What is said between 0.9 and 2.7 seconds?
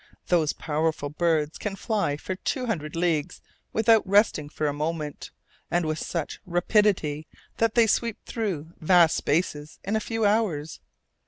birds can fly for two